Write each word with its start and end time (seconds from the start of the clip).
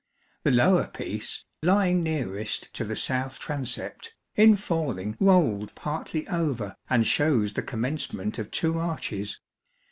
The 0.41 0.49
lower 0.49 0.87
piece, 0.87 1.45
lying 1.61 2.01
nearest 2.01 2.73
to 2.73 2.83
the 2.83 2.95
south 2.95 3.37
transept, 3.37 4.15
in 4.35 4.55
falling 4.55 5.15
rolled 5.19 5.75
partly 5.75 6.27
over 6.27 6.75
and 6.89 7.05
shows 7.05 7.53
the 7.53 7.61
commencement 7.61 8.39
of 8.39 8.49
two 8.49 8.79
arches. 8.79 9.39